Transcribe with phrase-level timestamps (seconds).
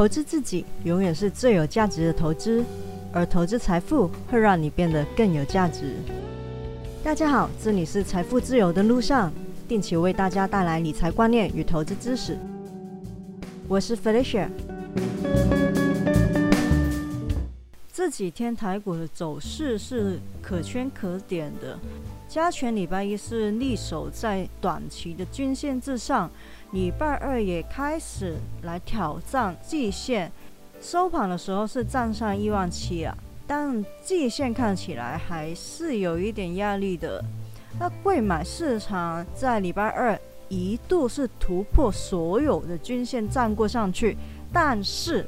[0.00, 2.64] 投资自己永远是最有价值的投资，
[3.12, 5.94] 而投资财富会让你变得更有价值。
[7.04, 9.30] 大家好，这里是财富自由的路上，
[9.68, 12.38] 定期为大家带来理财观念与投资知识。
[13.68, 14.48] 我是 Felicia。
[17.92, 21.78] 这几天台股的走势是可圈可点的，
[22.30, 26.30] 加权礼拜一是力守在短期的均线之上。
[26.70, 30.30] 礼拜二也开始来挑战季线，
[30.80, 33.12] 收盘的时候是站上一万七啊，
[33.48, 37.20] 但季线看起来还是有一点压力的。
[37.80, 40.16] 那贵买市场在礼拜二
[40.48, 44.16] 一度是突破所有的均线站过上去，
[44.52, 45.26] 但是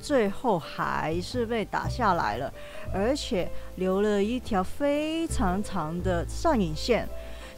[0.00, 2.52] 最后还是被打下来了，
[2.92, 7.08] 而且留了一条非常长的上影线。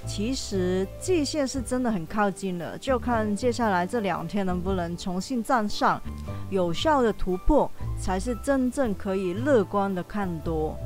[0.05, 6.03] 其实季线是真的很靠近了，就看接下来这两天能不能重新站上，
[6.51, 10.77] 有效的突破，才是真正可以乐观的看多。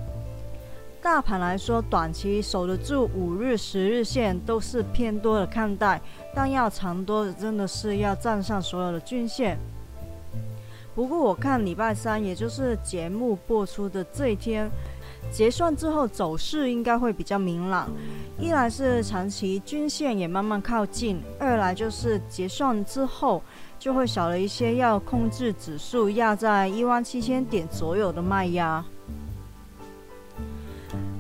[1.01, 5.99] 大盘来说，短期守得住五日、十日线都是偏多的看待，
[6.35, 9.57] 但要长多，真的是要站上所有的均线。
[10.97, 14.71] 不过我看礼拜三，也就是节目播出的这一天。
[15.31, 17.91] 结算之后走势应该会比较明朗，
[18.39, 23.43] 一来是长期均线也慢慢靠近，二来就是结算之后
[23.79, 28.83] 就会少了一些要控制指数压在一万七千点左右的卖压。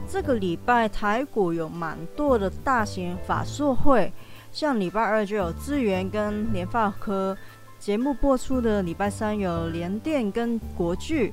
[0.08, 4.10] 这个礼拜台股有蛮多的大型法术会，
[4.52, 7.36] 像礼拜二就有资源跟联发科，
[7.78, 11.32] 节目播出的礼拜三有联电跟国巨，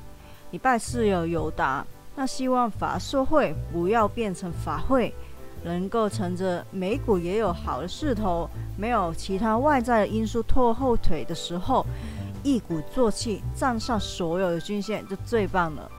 [0.50, 1.84] 礼拜四有友达。
[2.14, 5.12] 那希望法社会不要变成法会，
[5.64, 11.84] 能够乘着美股也有好的势头，没有其他外在的因素拖后腿的时候，
[12.44, 15.90] 一鼓作气站上所有的均线就最棒了。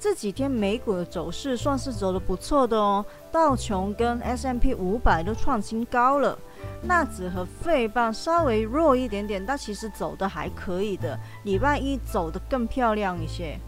[0.00, 6.38] 这几天美股的走势算是走的不错的哦，道琼跟 S M P 五百都创新高了。
[6.82, 11.18] 纳指和费棒稍微弱一点点，但其实走的还可以的。
[11.42, 13.58] 礼拜一走的更漂亮一些。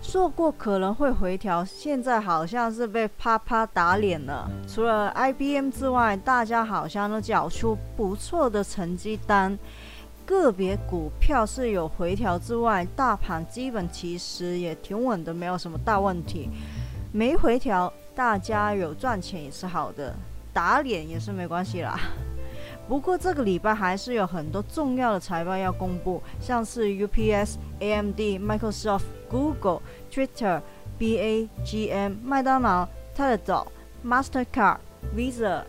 [0.00, 4.48] 说过可能会回调，现在好像是被啪啪打脸了。
[4.68, 9.58] 除了 IBM 之外，大家好像都缴出不错的成绩单。
[10.26, 16.50] 个别股票是有回调之外，大盘基本其实也挺稳的，没有什么大问题。
[17.12, 20.14] 没回调，大家有赚钱也是好的。
[20.52, 21.98] 打脸也是没关系啦。
[22.88, 29.80] 不过这个礼拜还是有很多重要的财报要公布，像是 UPS、AMD、Microsoft、Google、
[30.10, 30.60] Twitter、
[30.98, 32.86] BAGM、麦当劳、
[33.16, 33.66] Teladoc、
[34.04, 34.78] Mastercard、
[35.16, 35.62] Visa、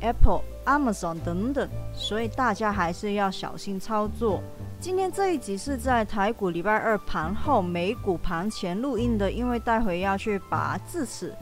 [0.00, 4.42] Apple、Amazon 等等，所以大家还是要小心操作。
[4.78, 11.34] 今天这一集是在台股礼拜二盘后美股盘前录音的，因为待会要去拔智齿。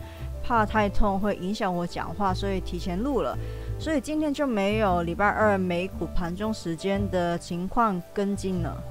[0.42, 3.36] 怕太痛会影响我讲话，所以提前录了。
[3.78, 8.82] 所以今天就没有礼拜二美股盘中时间的情况跟进了。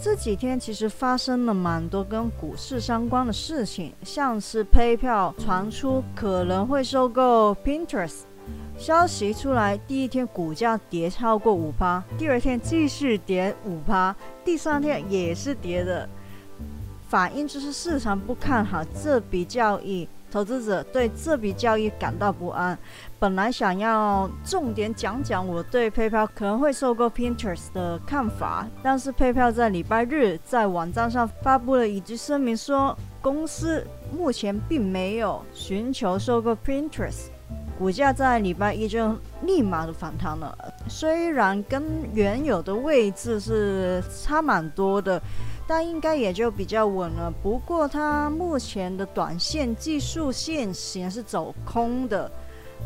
[0.00, 8.20] 这几天其实发生了蛮多跟股市相关的事情，像是 PayPal 传出可能会收购 Pinterest，
[8.78, 14.14] 消息出来第一天股价跌超过五趴，第二天继续跌五趴，
[14.44, 16.08] 第三天也是跌的。
[17.08, 22.78] 反映就是市场不看好这笔交易，投资者对这笔交易感到不安。
[23.18, 37.28] 本来想要重点讲讲我对 PayPal 可能会收购 Pinterest 的看法，但是 PayPal 在礼拜日在网站上发布了一句声明，说公司目前并没有寻求收购 Pinterest，
[37.78, 40.56] 股价在礼拜一就立马的反弹了。
[40.88, 45.20] 虽然跟原有的位置是差蛮多的。
[45.68, 47.30] 但应该也就比较稳了。
[47.42, 52.32] 不过它目前的短线技术线型是走空的，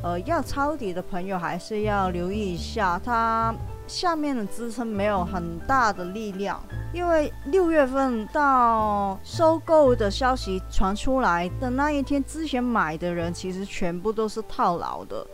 [0.02, 3.54] 呃，要抄底的朋友还是要留意一下，它
[3.86, 6.60] 下面的支撑没有很大的力量。
[6.92, 15.26] 因为六月份到收购的消息传出来的那一天，之前买的人其实全部都是套牢的，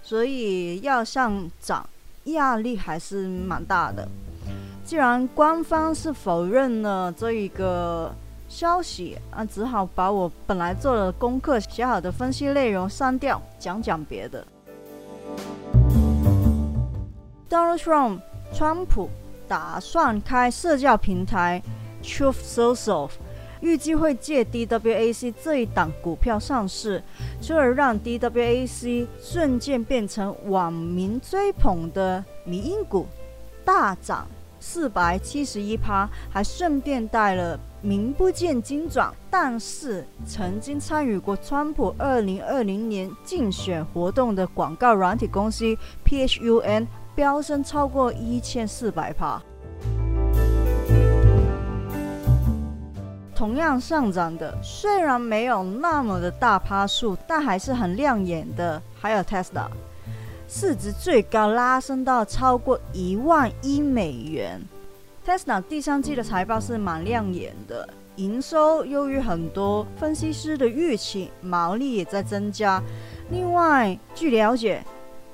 [0.00, 1.86] 所以要上涨
[2.24, 4.08] 压力还是蛮大的。
[4.84, 8.14] 既然官方是否认了这一个
[8.48, 14.46] 消息啊，只好把我本来做的功课写好的分析内容删掉，讲讲别的。
[17.48, 18.20] Donald Trump，
[18.52, 19.08] 川普
[19.48, 21.62] 打算开社交平台
[22.02, 23.08] Truth Social，
[23.60, 27.02] 预计会借 DWAC 这一档股票上市，
[27.40, 33.06] 从而让 DWAC 瞬间变成网民追捧的迷因股，
[33.64, 34.26] 大涨
[34.66, 45.76] 四百七十一趴，还顺便带了名不见经传，但是曾经参与过川普二零二零年竞选活动的广告软体公司
[46.06, 49.38] PHUN 飙升超过一千四百趴。
[53.34, 58.80] 同样上涨的，虽然没有那么的大趴数，但还是很亮眼的。
[58.98, 59.66] 还有 Tesla，
[60.56, 64.62] 市值最高拉升到超过一万亿美元。
[65.26, 72.80] Tesla 第三季的财报是蛮亮眼的，营收优于很多分析师的预期，毛利也在增加。
[73.30, 74.80] 另外，据了解，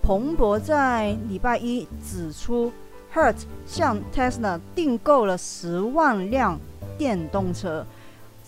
[0.00, 2.72] 彭博在礼拜一指出
[3.14, 6.58] ，Hertz 向 Tesla 订购了十万辆
[6.96, 7.84] 电动车。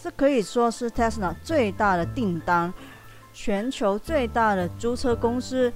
[0.02, 2.72] 这可以说是 Tesla 最大的订单。
[3.34, 5.72] 全球最大的租车公司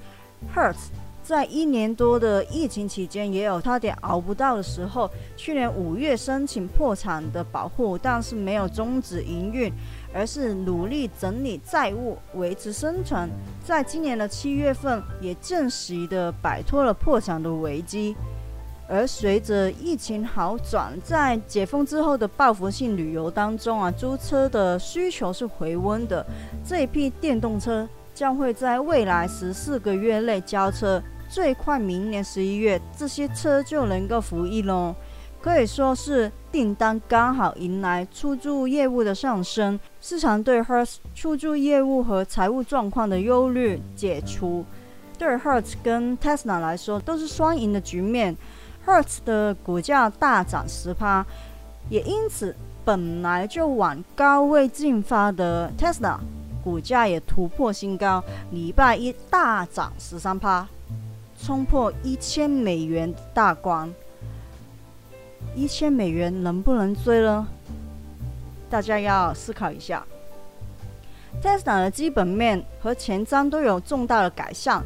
[0.55, 0.87] Hertz
[1.23, 5.09] 在一年多的疫情期间，也有差点熬不到的时候。
[5.35, 9.69] 去年五月申请破产的保护，但是没有终止营运，
[10.13, 13.29] 而是努力整理债务，维持生存。
[13.65, 18.15] 在今年的七月份，也正式的摆脱了破产的危机。
[18.89, 26.25] 而随着疫情好转，在解封之后的报复性旅游当中啊，租车的需求是回温的。
[26.63, 27.85] 这一批电动车
[28.17, 30.99] 将会在未来十四个月内交车，
[31.29, 34.95] 最快明年十一月，这些车就能够服役喽。
[35.39, 44.65] 可以说是订单刚好迎来出租业务的上升，市场对 Hertz 出租业务和财务状况的忧虑解除，
[45.19, 48.35] 对 Hertz 跟 Tesla 来说都是双赢的局面。
[48.83, 51.23] Hertz 的股价大涨十趴，
[51.87, 56.17] 也因此本来就往高位进发的 Tesla
[56.67, 58.21] 股价也突破新高，
[58.51, 60.67] 礼拜一大涨十三趴，
[61.41, 63.89] 冲破一千美元大关。
[65.55, 67.47] 一千美元能不能追呢？
[68.69, 70.05] 大家要思考一下。
[71.41, 74.83] Tesla 的基本面和前瞻都有重大的改善。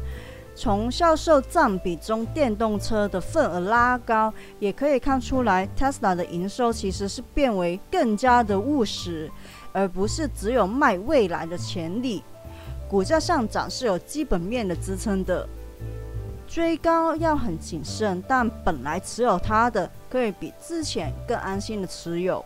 [0.54, 9.28] 从销售占比中，电动车的份额拉高，也可以看出来，Tesla 的营收其实是变为更加的务实，
[9.72, 12.22] 而不是只有卖未来的潜力。
[12.88, 15.48] 股价上涨是有基本面的支撑的，
[16.46, 22.44] 追高要很谨慎，但本来持有它的，可以比之前更安心的持有。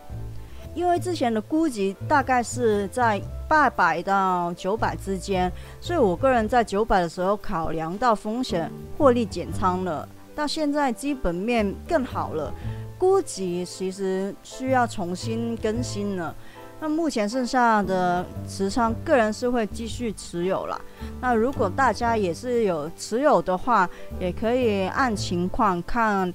[0.73, 3.19] 因为之前的估值大概是在
[3.49, 5.51] 八百到九百之间，
[5.81, 10.07] 所以我个人在九百的时候考量到风险，获利减仓了。
[10.35, 12.53] 到现在基本面更好了，
[12.99, 16.33] 估值其实需要重新更新了。
[16.79, 20.79] 那目前剩下的持仓，个人是会继续持有了。
[21.19, 23.89] 那如果大家也是有持有的话，
[24.19, 26.33] 也可以按情况看。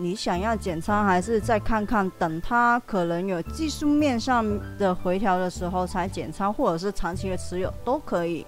[0.00, 4.46] 你想要减仓，还是再看看，等它可能有技术面上
[4.78, 8.46] 的回调的时候才减仓，或者是长期的持有都可以。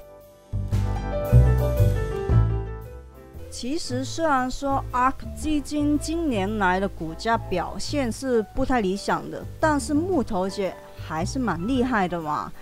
[3.51, 10.73] 其实虽然说 ARK 基金今年来的股价表现是不太理想的，但是木头姐
[11.11, 12.53] 还是蛮厉害的嘛。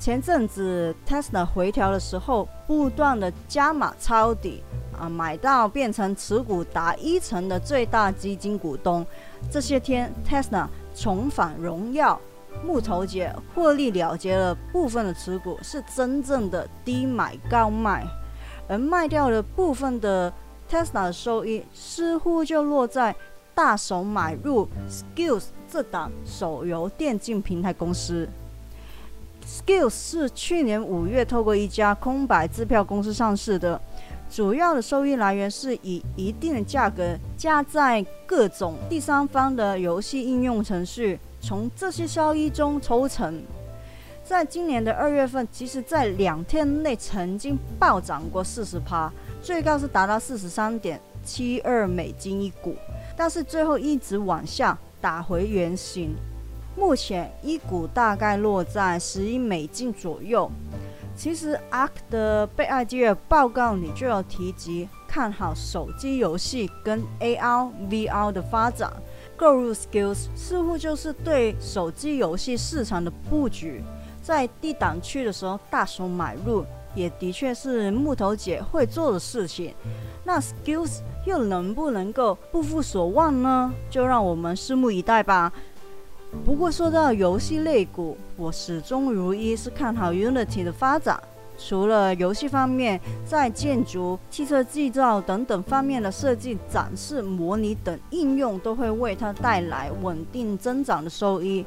[0.00, 4.62] 前阵子 Tesla 回调的时候，不断的加码抄底。
[4.98, 9.06] 啊，买到变成持股达一成的最大基金股东。
[9.48, 12.20] 这些天，Tesla 重返荣耀，
[12.64, 18.04] 木头姐获利了结了部分的持股，是真正的低买高卖，
[18.68, 20.32] 而卖掉了部分的
[20.68, 23.14] Tesla 收益，似乎就落在
[23.54, 28.28] 大手买入 Skills 这档手游电竞平台公司。
[29.46, 33.80] Skills 是去年五月透过一家空白支票公司上市的。
[34.30, 43.42] 主要的收益来源是以一定的价格加在各种第三方的游戏应用程序，从这些收益中抽成。
[44.22, 49.10] 在今年的二月份，其实在两天内曾经暴涨过四十趴，
[49.42, 52.76] 最高是达到四十三点七二美金一股，
[53.16, 56.14] 但是最后一直往下打回原形，
[56.76, 60.50] 目前一股大概落在十一美金左右。
[61.16, 68.92] 其实，ARK 的被 idea 报告里就有提及看好手机游戏跟 AR、VR 的发展，
[69.36, 73.82] 购入 Skills 似乎就是对手机游戏市场的布局，
[74.22, 76.64] 在低档区的时候大手买入，
[76.94, 79.74] 也的确是木头姐会做的事情。
[80.22, 83.70] 那 Skills 又能不能够不负所望呢？
[83.90, 85.52] 就让我们拭目以待吧。
[86.44, 91.22] 不过说到游戏类股，我始终如一是看好 Unity 的发展。
[91.58, 101.66] 除了游戏方面，在建筑、汽车制造等等方面的设计、展示、模拟等应用，都会为它带来稳定增长的收益。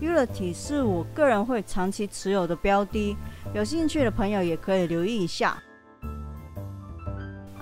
[0.00, 3.16] Unity 是我个人会长期持有的标的，
[3.52, 5.60] 有兴趣的朋友也可以留意一下。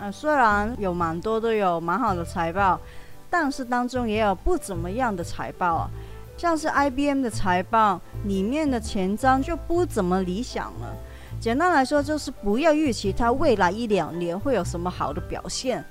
[0.00, 2.80] 呃，虽然有蛮多都有蛮好的财报，
[3.28, 5.90] 但是当中也有不怎么样的财报啊，
[6.38, 10.96] 像是 IBM 的财报里面的前瞻就不怎么理想了。
[11.38, 15.84] 简单来说，就是不要预期它未来一两年会有什么好的表现，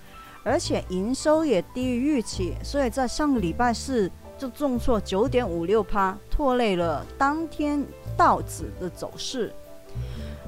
[0.44, 7.86] 而且营收也低于预期，所以在上个礼拜四就重挫九点五六趴，拖累了当天
[8.18, 9.54] 道指的走势。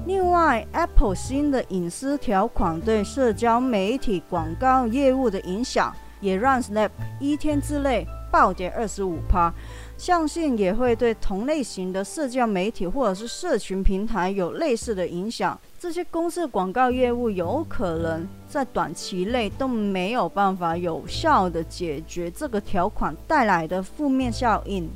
[0.04, 6.90] 另外，Apple 新的隐私条款对社交媒体广告业务的影响，也让 Snap
[7.20, 9.52] 一天之内暴跌二十五趴。
[9.96, 15.56] 相信也会对同类型的社交媒体或者是社群平台有类似的影响。
[15.78, 24.90] 这些公司广告业务有可能在短期内都没有办法有效的解决这个条款带来的负面效应。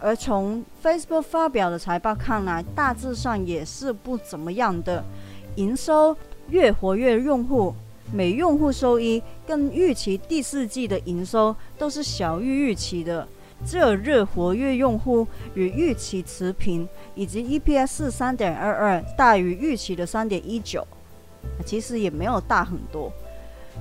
[0.00, 5.04] 而从 Facebook 发表的财报看来，大致上也是不怎么样的，
[5.56, 6.16] 营收、
[6.48, 7.74] 月活跃用户。
[8.12, 13.28] 每用户收益跟预期第四季的营收都是小于预期的，
[13.64, 20.84] 只有日活跃用户与预期持平，以及 EPS 三点二二大于预期的三点一九，
[21.64, 23.12] 其实也没有大很多。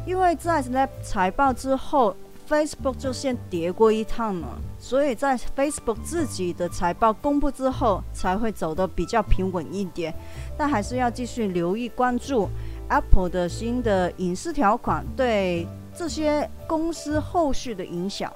[0.05, 2.15] 因为在 Snap 财报之后
[2.49, 10.13] ，Facebook 就先跌过一趟了，所以在 Facebook 自己的财报公布之后才会走得比较平稳一点，
[10.57, 12.49] 但还是要继续留意关注。
[12.89, 18.33] Apple 的新的隐私条款对这些公司后续的影响。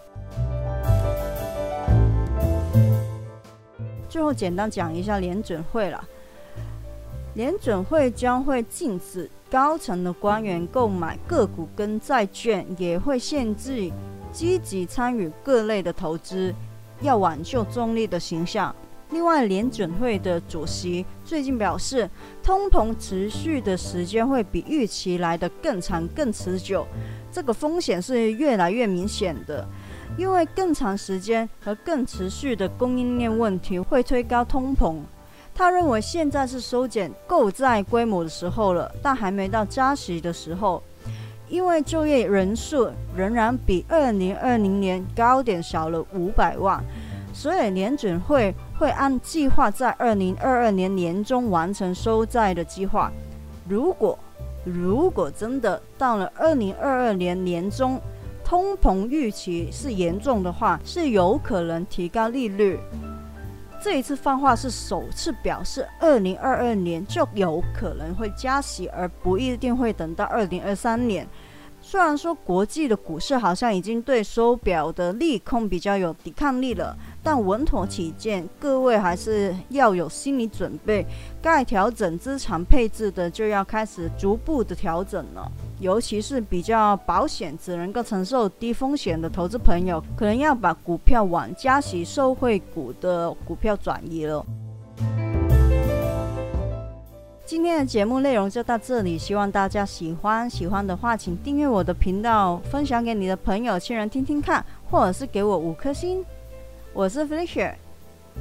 [4.08, 6.04] 最后简单讲一下联准会了。
[7.36, 13.92] 联准会将会禁止高层的官员购买个股跟债券，也会限制
[14.32, 16.54] 积极参与各类的投资，
[17.02, 18.76] 要挽救中立的形象。
[19.10, 22.10] 另外，联准会的主席最近表示，
[22.42, 26.86] 通膨持续的时间会比预期来的更长、更持久，
[27.32, 29.68] 这个风险是越来越明显的。
[30.18, 34.98] 因为更长时间和更持续的供应链问题会推高通膨。
[35.56, 40.82] 他认为现在是收减购债规模的时候了，但还没到加息的时候，
[41.48, 46.84] 因为就业人数仍然比二零二零年高点少了五百万。
[47.36, 53.12] 所以联准会会按计划在二零二二年年中完成收债的计划。
[53.68, 54.18] 如果
[54.64, 58.00] 如果真的到了二零二二年年中，
[58.44, 62.78] 通膨预期是严重的话，是有可能提高利率。
[63.84, 71.28] 这一次放话是首次表示，二零二二年就有可能会加息，而不一定会等到二零二三年。
[71.82, 76.96] 虽然说国际的股市好像已经对手表的利空比较有抵抗力了。
[77.22, 81.06] 但稳妥起见，各位还是要有心理准备，
[81.42, 85.52] 该调整资产配置的就要开始逐步的调整了。
[85.80, 94.46] 尤其是比较保险、只能够承受低风险的投资朋友，可能要把股票往加息受惠股的股票转移了。
[97.46, 100.50] 今天的节目内容就到这里，希望大家喜欢。
[100.50, 106.24] 喜欢的话，请订阅我的频道，分享给你的朋友、亲人听听看，或者是给我五颗星。
[106.94, 107.74] 我是 Felicia，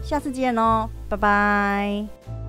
[0.02, 2.41] 下次见哦，拜拜。